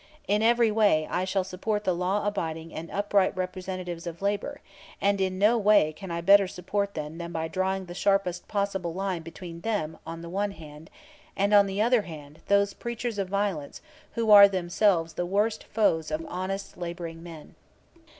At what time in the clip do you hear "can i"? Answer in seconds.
5.93-6.21